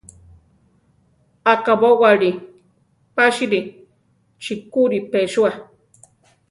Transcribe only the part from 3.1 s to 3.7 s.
pásiri